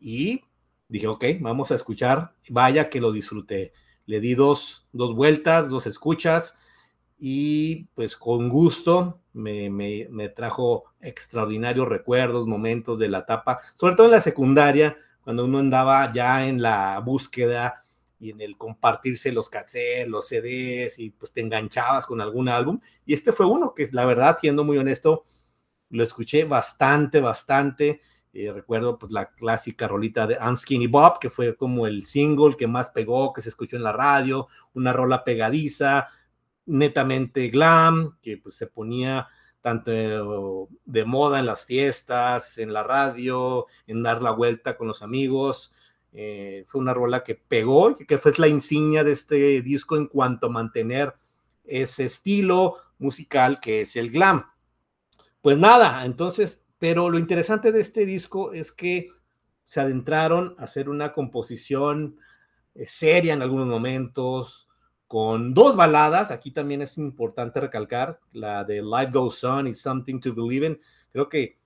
y 0.00 0.42
dije, 0.88 1.06
ok, 1.06 1.24
vamos 1.40 1.70
a 1.70 1.74
escuchar, 1.74 2.34
vaya 2.48 2.88
que 2.88 3.00
lo 3.00 3.12
disfruté. 3.12 3.72
Le 4.06 4.20
di 4.20 4.34
dos, 4.34 4.88
dos 4.92 5.14
vueltas, 5.14 5.68
dos 5.68 5.86
escuchas 5.86 6.58
y 7.18 7.86
pues 7.94 8.16
con 8.16 8.48
gusto 8.48 9.20
me, 9.32 9.70
me, 9.70 10.28
trajo 10.28 10.84
extraordinarios 11.00 11.88
recuerdos, 11.88 12.46
momentos 12.46 12.98
de 12.98 13.08
la 13.08 13.20
etapa, 13.20 13.60
sobre 13.74 13.96
todo 13.96 14.06
en 14.06 14.12
la 14.12 14.20
secundaria, 14.20 14.96
cuando 15.20 15.44
uno 15.44 15.58
andaba 15.58 16.10
ya 16.12 16.46
en 16.46 16.62
la 16.62 16.98
búsqueda 17.00 17.82
y 18.18 18.30
en 18.30 18.40
el 18.40 18.56
compartirse 18.56 19.30
los 19.30 19.50
cassettes, 19.50 20.08
los 20.08 20.26
CDs 20.28 20.98
y 20.98 21.10
pues 21.10 21.32
te 21.32 21.40
enganchabas 21.40 22.06
con 22.06 22.20
algún 22.20 22.48
álbum. 22.48 22.80
Y 23.04 23.14
este 23.14 23.32
fue 23.32 23.46
uno 23.46 23.74
que 23.74 23.86
la 23.92 24.06
verdad, 24.06 24.38
siendo 24.40 24.64
muy 24.64 24.78
honesto, 24.78 25.24
lo 25.90 26.02
escuché 26.02 26.44
bastante, 26.44 27.20
bastante. 27.20 28.00
Eh, 28.32 28.52
recuerdo 28.52 28.98
pues 28.98 29.10
la 29.12 29.30
clásica 29.30 29.88
rolita 29.88 30.26
de 30.26 30.36
Unskinny 30.38 30.86
Bob, 30.86 31.18
que 31.18 31.30
fue 31.30 31.56
como 31.56 31.86
el 31.86 32.06
single 32.06 32.56
que 32.56 32.66
más 32.66 32.90
pegó, 32.90 33.32
que 33.32 33.40
se 33.40 33.48
escuchó 33.48 33.76
en 33.76 33.82
la 33.82 33.92
radio, 33.92 34.48
una 34.74 34.92
rola 34.92 35.24
pegadiza, 35.24 36.08
netamente 36.66 37.48
glam, 37.48 38.18
que 38.20 38.36
pues, 38.36 38.56
se 38.56 38.66
ponía 38.66 39.28
tanto 39.60 39.90
de 40.84 41.04
moda 41.04 41.40
en 41.40 41.46
las 41.46 41.64
fiestas, 41.64 42.58
en 42.58 42.72
la 42.72 42.82
radio, 42.82 43.66
en 43.86 44.02
dar 44.02 44.22
la 44.22 44.30
vuelta 44.30 44.76
con 44.76 44.86
los 44.86 45.02
amigos. 45.02 45.72
Eh, 46.12 46.64
fue 46.66 46.80
una 46.80 46.94
rola 46.94 47.22
que 47.22 47.34
pegó, 47.34 47.94
que 47.94 48.18
fue 48.18 48.32
la 48.38 48.48
insignia 48.48 49.04
de 49.04 49.12
este 49.12 49.62
disco 49.62 49.96
en 49.96 50.06
cuanto 50.06 50.46
a 50.46 50.50
mantener 50.50 51.14
ese 51.64 52.06
estilo 52.06 52.76
musical 52.98 53.60
que 53.60 53.82
es 53.82 53.96
el 53.96 54.10
glam. 54.10 54.46
Pues 55.40 55.58
nada, 55.58 56.04
entonces, 56.04 56.66
pero 56.78 57.10
lo 57.10 57.18
interesante 57.18 57.72
de 57.72 57.80
este 57.80 58.06
disco 58.06 58.52
es 58.52 58.72
que 58.72 59.10
se 59.64 59.80
adentraron 59.80 60.54
a 60.58 60.64
hacer 60.64 60.88
una 60.88 61.12
composición 61.12 62.16
eh, 62.74 62.86
seria 62.88 63.34
en 63.34 63.42
algunos 63.42 63.66
momentos, 63.66 64.68
con 65.08 65.54
dos 65.54 65.74
baladas. 65.74 66.30
Aquí 66.30 66.52
también 66.52 66.82
es 66.82 66.96
importante 66.98 67.60
recalcar 67.60 68.20
la 68.32 68.62
de 68.62 68.82
Life 68.82 69.10
Goes 69.12 69.42
On 69.42 69.66
y 69.66 69.74
Something 69.74 70.20
to 70.20 70.34
Believe 70.34 70.66
in. 70.66 70.80
Creo 71.10 71.28
que 71.28 71.58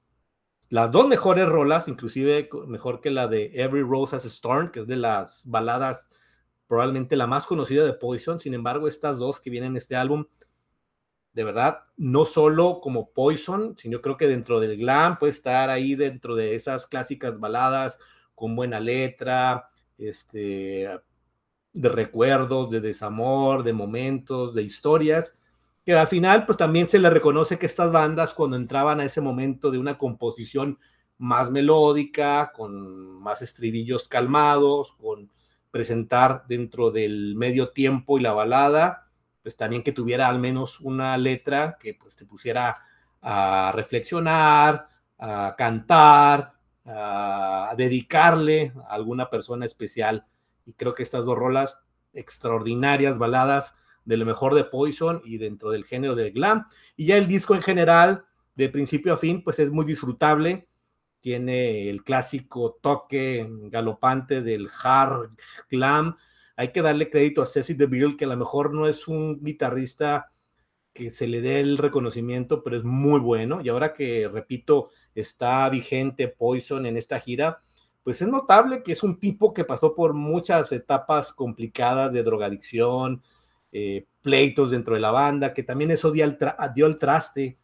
las 0.70 0.90
dos 0.90 1.06
mejores 1.06 1.46
rolas, 1.46 1.88
inclusive 1.88 2.48
mejor 2.66 3.02
que 3.02 3.10
la 3.10 3.28
de 3.28 3.50
Every 3.52 3.82
Rose 3.82 4.16
Has 4.16 4.24
a 4.24 4.28
Storm, 4.28 4.70
que 4.70 4.80
es 4.80 4.86
de 4.86 4.96
las 4.96 5.42
baladas 5.44 6.10
probablemente 6.66 7.16
la 7.16 7.26
más 7.26 7.44
conocida 7.44 7.84
de 7.84 7.92
Poison. 7.92 8.40
Sin 8.40 8.54
embargo, 8.54 8.88
estas 8.88 9.18
dos 9.18 9.40
que 9.40 9.50
vienen 9.50 9.72
en 9.72 9.76
este 9.76 9.96
álbum, 9.96 10.24
de 11.32 11.44
verdad, 11.44 11.80
no 11.96 12.24
solo 12.24 12.80
como 12.80 13.10
Poison, 13.10 13.74
sino 13.78 14.00
creo 14.00 14.16
que 14.16 14.28
dentro 14.28 14.60
del 14.60 14.76
glam 14.76 15.18
puede 15.18 15.32
estar 15.32 15.70
ahí 15.70 15.94
dentro 15.94 16.36
de 16.36 16.54
esas 16.54 16.86
clásicas 16.86 17.40
baladas 17.40 17.98
con 18.34 18.54
buena 18.54 18.80
letra, 18.80 19.70
este, 19.96 20.88
de 21.72 21.88
recuerdos, 21.88 22.70
de 22.70 22.80
desamor, 22.80 23.62
de 23.62 23.72
momentos, 23.72 24.54
de 24.54 24.62
historias, 24.62 25.38
que 25.84 25.94
al 25.94 26.06
final 26.06 26.44
pues 26.46 26.58
también 26.58 26.88
se 26.88 26.98
le 26.98 27.10
reconoce 27.10 27.58
que 27.58 27.66
estas 27.66 27.90
bandas 27.90 28.34
cuando 28.34 28.56
entraban 28.56 29.00
a 29.00 29.04
ese 29.04 29.20
momento 29.20 29.70
de 29.70 29.78
una 29.78 29.98
composición 29.98 30.78
más 31.18 31.50
melódica, 31.50 32.52
con 32.54 33.20
más 33.20 33.42
estribillos 33.42 34.08
calmados, 34.08 34.92
con 35.00 35.30
presentar 35.70 36.44
dentro 36.48 36.90
del 36.90 37.34
medio 37.36 37.70
tiempo 37.70 38.18
y 38.18 38.22
la 38.22 38.32
balada, 38.32 39.08
pues 39.42 39.56
también 39.56 39.82
que 39.82 39.92
tuviera 39.92 40.28
al 40.28 40.38
menos 40.38 40.80
una 40.80 41.16
letra 41.16 41.76
que 41.80 41.94
pues 41.94 42.16
te 42.16 42.24
pusiera 42.24 42.78
a 43.20 43.72
reflexionar, 43.74 44.88
a 45.18 45.54
cantar, 45.56 46.54
a 46.84 47.74
dedicarle 47.76 48.72
a 48.88 48.94
alguna 48.94 49.30
persona 49.30 49.66
especial 49.66 50.26
y 50.66 50.72
creo 50.74 50.94
que 50.94 51.02
estas 51.02 51.24
dos 51.24 51.36
rolas 51.36 51.78
extraordinarias, 52.12 53.18
baladas 53.18 53.74
de 54.04 54.16
lo 54.16 54.26
mejor 54.26 54.54
de 54.54 54.64
Poison 54.64 55.22
y 55.24 55.38
dentro 55.38 55.70
del 55.70 55.84
género 55.84 56.14
del 56.14 56.32
glam. 56.32 56.66
Y 56.96 57.06
ya 57.06 57.16
el 57.16 57.26
disco 57.26 57.54
en 57.54 57.62
general, 57.62 58.24
de 58.54 58.68
principio 58.68 59.14
a 59.14 59.16
fin, 59.16 59.42
pues 59.42 59.58
es 59.58 59.70
muy 59.70 59.84
disfrutable. 59.84 60.68
Tiene 61.20 61.88
el 61.88 62.02
clásico 62.02 62.78
toque 62.82 63.46
galopante 63.48 64.42
del 64.42 64.68
hard 64.82 65.30
glam. 65.70 66.16
Hay 66.56 66.72
que 66.72 66.82
darle 66.82 67.10
crédito 67.10 67.42
a 67.42 67.46
Ceci 67.46 67.74
DeVille, 67.74 68.16
que 68.16 68.24
a 68.24 68.28
lo 68.28 68.36
mejor 68.36 68.74
no 68.74 68.86
es 68.86 69.08
un 69.08 69.38
guitarrista 69.42 70.32
que 70.92 71.10
se 71.10 71.26
le 71.26 71.40
dé 71.40 71.60
el 71.60 71.78
reconocimiento, 71.78 72.62
pero 72.62 72.76
es 72.76 72.84
muy 72.84 73.18
bueno. 73.20 73.60
Y 73.62 73.68
ahora 73.68 73.94
que, 73.94 74.28
repito, 74.28 74.90
está 75.14 75.68
vigente 75.70 76.28
Poison 76.28 76.86
en 76.86 76.96
esta 76.96 77.18
gira, 77.18 77.62
pues 78.02 78.20
es 78.20 78.28
notable 78.28 78.82
que 78.82 78.92
es 78.92 79.02
un 79.02 79.18
tipo 79.18 79.54
que 79.54 79.64
pasó 79.64 79.94
por 79.94 80.12
muchas 80.12 80.72
etapas 80.72 81.32
complicadas 81.32 82.12
de 82.12 82.22
drogadicción, 82.22 83.22
eh, 83.70 84.06
pleitos 84.20 84.70
dentro 84.70 84.94
de 84.94 85.00
la 85.00 85.12
banda, 85.12 85.54
que 85.54 85.62
también 85.62 85.90
eso 85.90 86.10
dio 86.10 86.24
el, 86.24 86.36
dio 86.74 86.86
el 86.86 86.98
traste, 86.98 87.58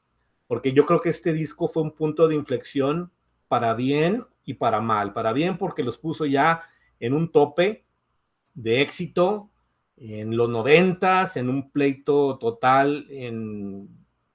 porque 0.47 0.73
yo 0.73 0.87
creo 0.87 1.01
que 1.01 1.11
este 1.11 1.33
disco 1.33 1.69
fue 1.69 1.83
un 1.83 1.93
punto 1.93 2.29
de 2.29 2.35
inflexión 2.35 3.13
para 3.49 3.75
bien 3.75 4.25
y 4.45 4.55
para 4.55 4.81
mal. 4.81 5.13
Para 5.13 5.33
bien 5.33 5.59
porque 5.59 5.83
los 5.83 5.99
puso 5.99 6.25
ya 6.25 6.63
en 7.01 7.13
un 7.13 7.31
tope 7.31 7.85
de 8.59 8.81
éxito 8.81 9.51
en 9.97 10.37
los 10.37 10.51
noventas, 10.51 11.37
en 11.37 11.49
un 11.49 11.71
pleito 11.71 12.39
total, 12.39 13.07
en 13.09 13.89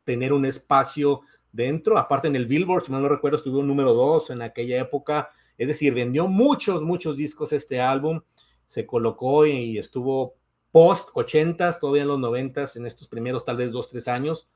tener 0.05 0.31
un 0.31 0.45
espacio 0.45 1.21
dentro. 1.51 1.97
Aparte 1.97 2.27
en 2.27 2.35
el 2.35 2.45
Billboard, 2.45 2.85
si 2.85 2.91
mal 2.91 3.01
no 3.01 3.09
recuerdo, 3.09 3.37
estuvo 3.37 3.61
número 3.61 3.93
dos 3.93 4.29
en 4.29 4.41
aquella 4.41 4.79
época. 4.79 5.29
Es 5.57 5.67
decir, 5.67 5.93
vendió 5.93 6.27
muchos, 6.27 6.81
muchos 6.81 7.17
discos 7.17 7.51
este 7.51 7.81
álbum, 7.81 8.21
se 8.65 8.85
colocó 8.85 9.45
y 9.45 9.77
estuvo 9.77 10.35
post 10.71 11.09
80 11.13 11.79
todavía 11.79 12.03
en 12.03 12.07
los 12.07 12.19
90 12.19 12.65
en 12.75 12.85
estos 12.85 13.07
primeros 13.07 13.45
tal 13.45 13.57
vez 13.57 13.71
dos, 13.71 13.89
tres 13.89 14.07
años, 14.07 14.49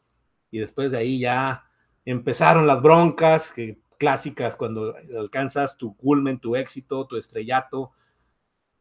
y 0.50 0.59
después 0.59 0.91
de 0.91 0.97
ahí 0.97 1.19
ya 1.19 1.65
empezaron 2.05 2.65
las 2.65 2.81
broncas 2.81 3.51
que, 3.51 3.79
clásicas 3.97 4.55
cuando 4.55 4.95
alcanzas 5.17 5.77
tu 5.77 5.95
culmen, 5.95 6.39
tu 6.39 6.55
éxito, 6.55 7.05
tu 7.05 7.17
estrellato, 7.17 7.91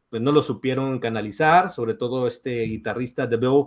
pues 0.08 0.22
no 0.22 0.32
lo 0.32 0.42
supieron 0.42 0.98
canalizar, 0.98 1.72
sobre 1.72 1.94
todo 1.94 2.26
este 2.26 2.62
guitarrista 2.62 3.26
de 3.26 3.36
Bill, 3.36 3.66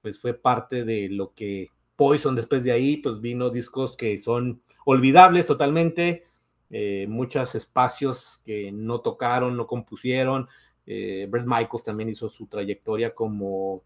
pues 0.00 0.20
fue 0.20 0.34
parte 0.34 0.84
de 0.84 1.08
lo 1.08 1.32
que 1.34 1.68
Poison 1.96 2.34
después 2.34 2.64
de 2.64 2.72
ahí, 2.72 2.96
pues 2.96 3.20
vino 3.20 3.50
discos 3.50 3.96
que 3.96 4.18
son 4.18 4.62
olvidables 4.84 5.46
totalmente, 5.46 6.24
eh, 6.70 7.06
muchos 7.08 7.54
espacios 7.54 8.40
que 8.44 8.72
no 8.72 9.00
tocaron, 9.00 9.56
no 9.56 9.66
compusieron. 9.66 10.48
Eh, 10.86 11.26
Brett 11.30 11.46
Michaels 11.46 11.84
también 11.84 12.08
hizo 12.08 12.28
su 12.28 12.46
trayectoria 12.46 13.14
como 13.14 13.82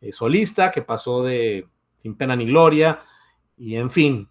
eh, 0.00 0.12
solista, 0.12 0.70
que 0.70 0.82
pasó 0.82 1.22
de 1.22 1.66
Sin 1.96 2.16
Pena 2.16 2.36
ni 2.36 2.46
Gloria, 2.46 3.02
y 3.58 3.76
en 3.76 3.90
fin. 3.90 4.28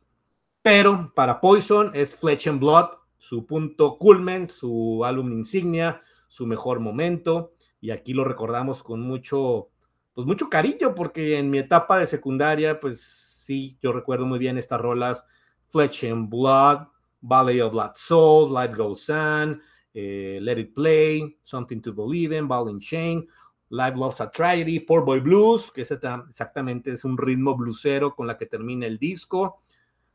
Pero 0.62 1.12
para 1.14 1.40
Poison 1.40 1.92
es 1.94 2.16
Fletch 2.16 2.48
and 2.48 2.60
Blood, 2.60 2.88
su 3.18 3.46
punto 3.46 3.98
culmen, 3.98 4.48
su 4.48 5.04
álbum 5.06 5.32
insignia, 5.34 6.02
su 6.30 6.48
mejor 6.48 6.80
momento, 6.80 7.52
y 7.82 7.92
aquí 7.92 8.14
lo 8.14 8.24
recordamos 8.24 8.82
con 8.82 9.02
mucho, 9.02 9.70
pues 10.14 10.26
mucho 10.26 10.50
cariño, 10.50 10.96
porque 10.96 11.38
en 11.38 11.50
mi 11.50 11.58
etapa 11.58 11.98
de 11.98 12.08
secundaria, 12.08 12.80
pues 12.80 13.02
sí, 13.02 13.78
yo 13.82 13.92
recuerdo 13.92 14.26
muy 14.26 14.40
bien 14.40 14.58
estas 14.58 14.80
rolas, 14.80 15.26
Fletch 15.68 16.06
and 16.06 16.30
Blood, 16.30 16.88
Valley 17.22 17.60
of 17.60 17.74
Blood 17.74 17.92
Souls, 17.96 18.52
Life 18.52 18.76
Goes 18.76 19.10
On, 19.10 19.62
eh, 19.94 20.40
Let 20.42 20.60
It 20.60 20.74
Play, 20.74 21.40
Something 21.44 21.82
to 21.82 21.94
Believe 21.94 22.38
in, 22.38 22.48
Ball 22.48 22.70
in 22.70 22.80
Chain, 22.80 23.28
Life 23.70 23.98
Loves 23.98 24.22
a 24.22 24.32
Tragedy, 24.32 24.80
Poor 24.80 25.04
Boy 25.04 25.20
Blues, 25.20 25.72
que 25.72 25.82
exactamente 25.82 26.92
es 26.92 27.04
un 27.04 27.18
ritmo 27.18 27.56
bluesero 27.56 28.16
con 28.16 28.28
la 28.28 28.38
que 28.38 28.46
termina 28.46 28.86
el 28.86 28.98
disco. 28.98 29.62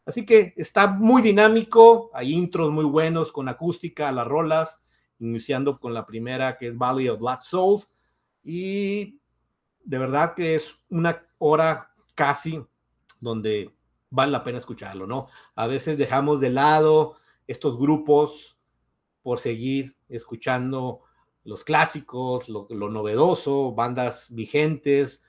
Así 0.06 0.26
que 0.26 0.52
está 0.56 0.88
muy 0.88 1.22
dinámico, 1.22 2.10
hay 2.12 2.34
intros 2.34 2.70
muy 2.70 2.84
buenos 2.84 3.32
con 3.32 3.48
acústica 3.48 4.08
a 4.08 4.12
las 4.12 4.26
rolas, 4.26 4.82
iniciando 5.18 5.78
con 5.78 5.94
la 5.94 6.06
primera 6.06 6.56
que 6.56 6.68
es 6.68 6.78
Valley 6.78 7.08
of 7.08 7.20
Blood 7.20 7.40
Souls. 7.40 7.92
Y 8.42 9.20
de 9.84 9.98
verdad 9.98 10.34
que 10.34 10.54
es 10.54 10.76
una 10.88 11.26
hora 11.38 11.94
casi 12.14 12.64
donde 13.20 13.74
vale 14.10 14.32
la 14.32 14.44
pena 14.44 14.58
escucharlo, 14.58 15.06
¿no? 15.06 15.28
A 15.54 15.66
veces 15.66 15.98
dejamos 15.98 16.40
de 16.40 16.50
lado 16.50 17.16
estos 17.46 17.78
grupos 17.78 18.58
por 19.22 19.38
seguir 19.38 19.96
escuchando 20.08 21.00
los 21.44 21.64
clásicos, 21.64 22.48
lo, 22.48 22.66
novedoso, 22.70 23.74
bandas 23.74 24.28
vigentes, 24.34 25.24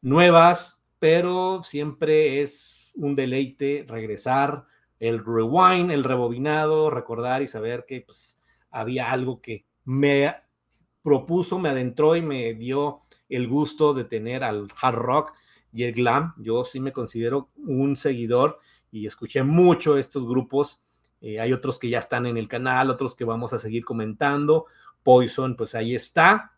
nuevas, 0.00 0.82
pero 0.98 1.62
siempre 1.62 2.42
es 2.42 2.92
un 2.96 3.14
deleite 3.14 3.84
regresar, 3.86 4.64
el 4.98 5.24
rewind, 5.24 5.90
el 5.90 6.04
rebobinado, 6.04 6.90
recordar 6.90 7.42
y 7.42 7.48
saber 7.48 7.84
que 7.86 8.00
pues, 8.00 8.40
había 8.70 9.10
algo 9.10 9.40
que 9.40 9.66
me 9.84 10.34
propuso, 11.02 11.58
me 11.58 11.68
adentró 11.68 12.16
y 12.16 12.22
me 12.22 12.54
dio 12.54 13.02
el 13.28 13.46
gusto 13.46 13.94
de 13.94 14.04
tener 14.04 14.42
al 14.44 14.68
hard 14.80 14.96
rock 14.96 15.32
y 15.72 15.84
el 15.84 15.92
glam. 15.92 16.34
Yo 16.38 16.64
sí 16.64 16.80
me 16.80 16.92
considero 16.92 17.50
un 17.56 17.96
seguidor 17.96 18.58
y 18.90 19.06
escuché 19.06 19.42
mucho 19.42 19.98
estos 19.98 20.26
grupos. 20.26 20.80
Eh, 21.20 21.40
hay 21.40 21.52
otros 21.52 21.78
que 21.78 21.88
ya 21.88 21.98
están 21.98 22.26
en 22.26 22.36
el 22.36 22.48
canal, 22.48 22.90
otros 22.90 23.14
que 23.14 23.24
vamos 23.24 23.52
a 23.52 23.58
seguir 23.58 23.84
comentando. 23.84 24.66
Poison, 25.02 25.56
pues 25.56 25.74
ahí 25.74 25.94
está. 25.94 26.52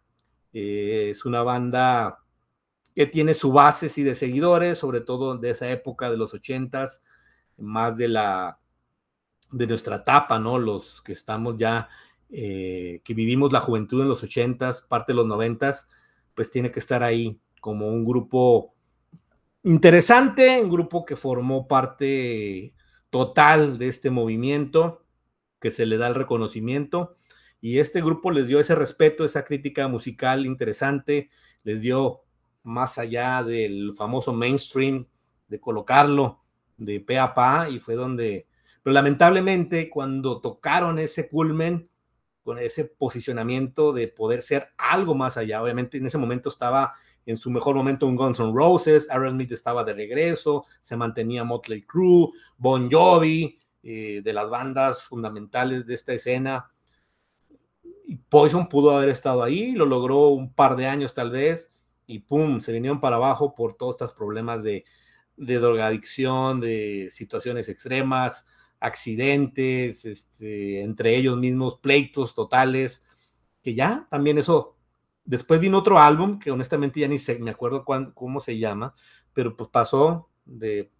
Eh, 0.52 1.08
es 1.10 1.24
una 1.24 1.42
banda 1.42 2.20
que 2.94 3.06
tiene 3.06 3.34
su 3.34 3.52
base 3.52 3.90
y 3.94 4.02
de 4.02 4.14
seguidores, 4.14 4.78
sobre 4.78 5.00
todo 5.00 5.36
de 5.36 5.50
esa 5.50 5.70
época 5.70 6.10
de 6.10 6.16
los 6.16 6.34
ochentas, 6.34 7.02
más 7.56 7.96
de 7.96 8.08
la 8.08 8.58
de 9.50 9.66
nuestra 9.66 9.96
etapa, 9.96 10.38
¿no? 10.38 10.58
Los 10.58 11.02
que 11.02 11.12
estamos 11.12 11.56
ya 11.58 11.88
eh, 12.30 13.00
que 13.04 13.14
vivimos 13.14 13.52
la 13.52 13.60
juventud 13.60 14.02
en 14.02 14.08
los 14.08 14.22
ochentas, 14.22 14.82
parte 14.82 15.12
de 15.12 15.16
los 15.16 15.26
noventas, 15.26 15.88
pues 16.34 16.50
tiene 16.50 16.70
que 16.70 16.78
estar 16.78 17.02
ahí 17.02 17.40
como 17.60 17.88
un 17.88 18.04
grupo 18.04 18.74
interesante, 19.62 20.60
un 20.60 20.70
grupo 20.70 21.04
que 21.04 21.16
formó 21.16 21.66
parte 21.66 22.74
total 23.10 23.78
de 23.78 23.88
este 23.88 24.10
movimiento, 24.10 25.04
que 25.60 25.70
se 25.70 25.86
le 25.86 25.96
da 25.96 26.08
el 26.08 26.14
reconocimiento, 26.14 27.16
y 27.60 27.78
este 27.78 28.00
grupo 28.00 28.30
les 28.30 28.46
dio 28.46 28.60
ese 28.60 28.74
respeto, 28.74 29.24
esa 29.24 29.44
crítica 29.44 29.88
musical 29.88 30.46
interesante, 30.46 31.30
les 31.64 31.80
dio 31.80 32.22
más 32.62 32.98
allá 32.98 33.42
del 33.42 33.94
famoso 33.96 34.32
mainstream, 34.32 35.06
de 35.48 35.60
colocarlo 35.60 36.42
de 36.76 37.00
pe 37.00 37.18
a 37.18 37.34
pa, 37.34 37.68
y 37.70 37.80
fue 37.80 37.94
donde, 37.94 38.46
pero 38.82 38.94
lamentablemente 38.94 39.90
cuando 39.90 40.40
tocaron 40.40 40.98
ese 40.98 41.28
culmen, 41.28 41.88
con 42.48 42.58
ese 42.58 42.86
posicionamiento 42.86 43.92
de 43.92 44.08
poder 44.08 44.40
ser 44.40 44.68
algo 44.78 45.14
más 45.14 45.36
allá. 45.36 45.62
Obviamente 45.62 45.98
en 45.98 46.06
ese 46.06 46.16
momento 46.16 46.48
estaba 46.48 46.94
en 47.26 47.36
su 47.36 47.50
mejor 47.50 47.76
momento 47.76 48.06
un 48.06 48.16
Guns 48.16 48.40
N' 48.40 48.54
Roses, 48.54 49.10
Aaron 49.10 49.34
Smith 49.34 49.52
estaba 49.52 49.84
de 49.84 49.92
regreso, 49.92 50.64
se 50.80 50.96
mantenía 50.96 51.44
Motley 51.44 51.82
Crue, 51.82 52.30
Bon 52.56 52.90
Jovi, 52.90 53.58
eh, 53.82 54.22
de 54.24 54.32
las 54.32 54.48
bandas 54.48 55.02
fundamentales 55.02 55.86
de 55.86 55.94
esta 55.94 56.14
escena. 56.14 56.70
Y 58.06 58.16
Poison 58.16 58.66
pudo 58.66 58.96
haber 58.96 59.10
estado 59.10 59.42
ahí, 59.42 59.72
lo 59.72 59.84
logró 59.84 60.28
un 60.28 60.50
par 60.54 60.74
de 60.74 60.86
años 60.86 61.12
tal 61.12 61.30
vez, 61.30 61.70
y 62.06 62.20
pum, 62.20 62.62
se 62.62 62.72
vinieron 62.72 62.98
para 62.98 63.16
abajo 63.16 63.54
por 63.54 63.76
todos 63.76 63.96
estos 63.96 64.12
problemas 64.12 64.62
de, 64.62 64.86
de 65.36 65.58
drogadicción, 65.58 66.60
de 66.60 67.08
situaciones 67.10 67.68
extremas, 67.68 68.46
accidentes, 68.80 70.04
este, 70.04 70.82
entre 70.82 71.16
ellos 71.16 71.36
mismos 71.36 71.78
pleitos 71.80 72.34
totales, 72.34 73.04
que 73.62 73.74
ya 73.74 74.06
también 74.10 74.38
eso. 74.38 74.76
Después 75.24 75.60
vino 75.60 75.78
otro 75.78 75.98
álbum 75.98 76.38
que 76.38 76.50
honestamente 76.50 77.00
ya 77.00 77.08
ni 77.08 77.18
sé, 77.18 77.38
me 77.38 77.50
acuerdo 77.50 77.84
cómo 77.84 78.40
se 78.40 78.58
llama, 78.58 78.94
pero 79.34 79.56
pues 79.56 79.68
pasó 79.70 80.30
de 80.46 80.90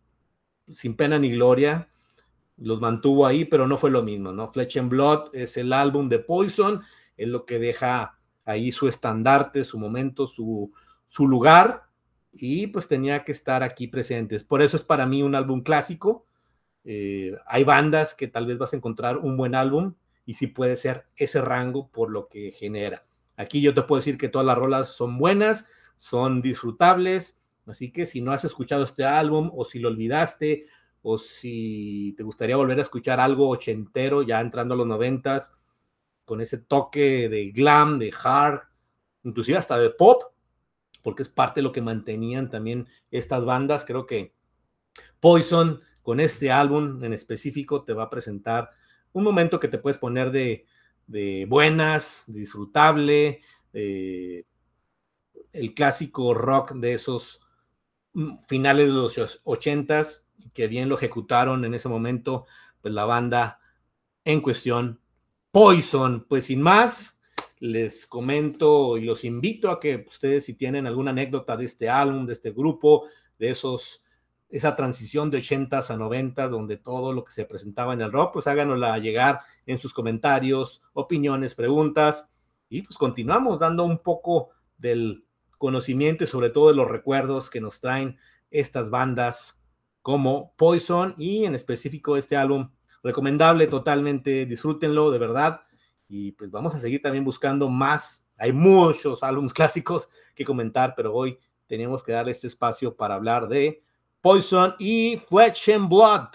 sin 0.70 0.96
pena 0.96 1.18
ni 1.18 1.30
gloria, 1.30 1.88
los 2.58 2.80
mantuvo 2.80 3.26
ahí, 3.26 3.44
pero 3.44 3.66
no 3.66 3.78
fue 3.78 3.90
lo 3.90 4.02
mismo, 4.02 4.32
¿no? 4.32 4.48
Flesh 4.48 4.78
and 4.78 4.90
Blood 4.90 5.34
es 5.34 5.56
el 5.56 5.72
álbum 5.72 6.08
de 6.08 6.18
Poison, 6.18 6.82
es 7.16 7.28
lo 7.28 7.46
que 7.46 7.58
deja 7.58 8.18
ahí 8.44 8.72
su 8.72 8.88
estandarte, 8.88 9.64
su 9.64 9.78
momento, 9.78 10.26
su, 10.26 10.72
su 11.06 11.28
lugar, 11.28 11.84
y 12.32 12.66
pues 12.68 12.88
tenía 12.88 13.24
que 13.24 13.32
estar 13.32 13.62
aquí 13.62 13.86
presentes. 13.88 14.44
Por 14.44 14.62
eso 14.62 14.76
es 14.76 14.82
para 14.82 15.06
mí 15.06 15.22
un 15.22 15.34
álbum 15.34 15.62
clásico, 15.62 16.26
eh, 16.90 17.36
hay 17.44 17.64
bandas 17.64 18.14
que 18.14 18.28
tal 18.28 18.46
vez 18.46 18.56
vas 18.56 18.72
a 18.72 18.76
encontrar 18.76 19.18
un 19.18 19.36
buen 19.36 19.54
álbum 19.54 19.92
y 20.24 20.34
sí 20.34 20.46
puede 20.46 20.74
ser 20.74 21.04
ese 21.16 21.42
rango 21.42 21.90
por 21.90 22.08
lo 22.08 22.28
que 22.28 22.50
genera. 22.50 23.04
Aquí 23.36 23.60
yo 23.60 23.74
te 23.74 23.82
puedo 23.82 24.00
decir 24.00 24.16
que 24.16 24.30
todas 24.30 24.46
las 24.46 24.56
rolas 24.56 24.88
son 24.88 25.18
buenas, 25.18 25.66
son 25.98 26.40
disfrutables, 26.40 27.38
así 27.66 27.92
que 27.92 28.06
si 28.06 28.22
no 28.22 28.32
has 28.32 28.46
escuchado 28.46 28.84
este 28.84 29.04
álbum 29.04 29.50
o 29.54 29.66
si 29.66 29.80
lo 29.80 29.90
olvidaste 29.90 30.64
o 31.02 31.18
si 31.18 32.14
te 32.16 32.22
gustaría 32.22 32.56
volver 32.56 32.78
a 32.78 32.82
escuchar 32.82 33.20
algo 33.20 33.50
ochentero 33.50 34.22
ya 34.22 34.40
entrando 34.40 34.72
a 34.72 34.78
los 34.78 34.86
noventas 34.86 35.52
con 36.24 36.40
ese 36.40 36.56
toque 36.56 37.28
de 37.28 37.50
glam, 37.50 37.98
de 37.98 38.14
hard, 38.24 38.60
inclusive 39.24 39.58
hasta 39.58 39.78
de 39.78 39.90
pop, 39.90 40.22
porque 41.02 41.22
es 41.22 41.28
parte 41.28 41.60
de 41.60 41.64
lo 41.64 41.72
que 41.72 41.82
mantenían 41.82 42.48
también 42.48 42.88
estas 43.10 43.44
bandas, 43.44 43.84
creo 43.84 44.06
que 44.06 44.32
Poison 45.20 45.82
con 46.08 46.20
este 46.20 46.50
álbum 46.50 47.04
en 47.04 47.12
específico 47.12 47.84
te 47.84 47.92
va 47.92 48.04
a 48.04 48.08
presentar 48.08 48.70
un 49.12 49.22
momento 49.24 49.60
que 49.60 49.68
te 49.68 49.76
puedes 49.76 49.98
poner 49.98 50.30
de, 50.30 50.64
buenas, 51.50 52.24
disfrutable, 52.26 53.42
el 53.74 54.46
clásico 55.74 56.32
rock 56.32 56.72
de 56.72 56.94
esos 56.94 57.42
mm, 58.14 58.38
finales 58.48 58.86
de 58.86 58.92
los 58.94 59.40
ochentas, 59.44 60.24
que 60.54 60.66
bien 60.66 60.88
lo 60.88 60.94
ejecutaron 60.94 61.66
en 61.66 61.74
ese 61.74 61.90
momento, 61.90 62.46
pues 62.80 62.94
la 62.94 63.04
banda 63.04 63.60
en 64.24 64.40
cuestión, 64.40 65.02
Poison. 65.50 66.24
Pues 66.26 66.46
sin 66.46 66.62
más, 66.62 67.18
les 67.58 68.06
comento 68.06 68.96
y 68.96 69.04
los 69.04 69.24
invito 69.24 69.70
a 69.70 69.78
que 69.78 70.06
ustedes 70.08 70.46
si 70.46 70.54
tienen 70.54 70.86
alguna 70.86 71.10
anécdota 71.10 71.58
de 71.58 71.66
este 71.66 71.90
álbum, 71.90 72.24
de 72.24 72.32
este 72.32 72.52
grupo, 72.52 73.08
de 73.38 73.50
esos 73.50 74.02
esa 74.48 74.76
transición 74.76 75.30
de 75.30 75.38
80s 75.38 75.90
a 75.90 75.96
90 75.96 76.48
donde 76.48 76.76
todo 76.76 77.12
lo 77.12 77.24
que 77.24 77.32
se 77.32 77.44
presentaba 77.44 77.92
en 77.92 78.00
el 78.00 78.12
rock, 78.12 78.32
pues 78.34 78.46
háganosla 78.46 78.98
llegar 78.98 79.40
en 79.66 79.78
sus 79.78 79.92
comentarios, 79.92 80.82
opiniones, 80.94 81.54
preguntas, 81.54 82.28
y 82.68 82.82
pues 82.82 82.96
continuamos 82.98 83.58
dando 83.58 83.84
un 83.84 83.98
poco 83.98 84.50
del 84.76 85.24
conocimiento 85.58 86.24
y 86.24 86.26
sobre 86.26 86.50
todo 86.50 86.68
de 86.68 86.74
los 86.74 86.88
recuerdos 86.88 87.50
que 87.50 87.60
nos 87.60 87.80
traen 87.80 88.18
estas 88.50 88.90
bandas 88.90 89.58
como 90.02 90.54
Poison 90.56 91.14
y 91.18 91.44
en 91.44 91.54
específico 91.54 92.16
este 92.16 92.36
álbum 92.36 92.70
recomendable 93.02 93.66
totalmente, 93.66 94.46
disfrútenlo 94.46 95.10
de 95.10 95.18
verdad. 95.18 95.62
Y 96.08 96.32
pues 96.32 96.50
vamos 96.50 96.74
a 96.74 96.80
seguir 96.80 97.02
también 97.02 97.24
buscando 97.24 97.68
más, 97.68 98.26
hay 98.36 98.52
muchos 98.52 99.22
álbumes 99.22 99.52
clásicos 99.54 100.08
que 100.34 100.44
comentar, 100.44 100.94
pero 100.96 101.14
hoy 101.14 101.38
tenemos 101.66 102.02
que 102.02 102.12
darle 102.12 102.32
este 102.32 102.46
espacio 102.46 102.96
para 102.96 103.14
hablar 103.14 103.48
de 103.48 103.82
Poison 104.28 104.74
y 104.78 105.16
Flesh 105.16 105.70
and 105.70 105.88
Blood. 105.88 106.28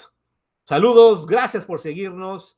Saludos, 0.63 1.27
gracias 1.27 1.63
por 1.63 1.79
seguirnos. 1.79 2.57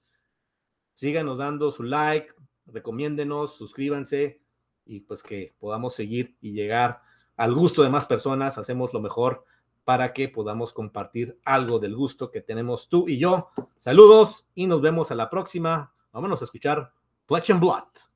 Síganos 0.93 1.39
dando 1.39 1.74
su 1.74 1.84
like, 1.84 2.30
recomiéndenos, 2.67 3.58
suscríbanse 3.58 4.41
y 4.86 5.02
pues 5.02 5.21
que 5.24 5.54
podamos 5.60 5.93
seguir 5.93 6.38
y 6.39 6.54
llegar 6.54 7.02
al 7.36 7.54
gusto 7.54 7.84
de 7.84 7.89
más 7.89 8.06
personas. 8.06 8.58
Hacemos 8.58 8.93
lo 8.93 9.02
mejor 9.02 9.43
para 9.84 10.13
que 10.13 10.30
podamos 10.30 10.71
compartir 10.71 11.38
algo 11.43 11.80
del 11.80 11.98
gusto 11.98 12.32
que 12.32 12.39
tenemos 12.39 12.88
tú 12.88 13.10
y 13.10 13.19
yo. 13.19 13.50
Saludos 13.76 14.45
y 14.56 14.67
nos 14.67 14.80
vemos 14.80 15.12
a 15.12 15.15
la 15.15 15.30
próxima. 15.30 15.93
Vámonos 16.13 16.41
a 16.43 16.45
escuchar 16.45 16.93
Flesh 17.28 17.52
and 17.52 17.60
Blood. 17.60 18.14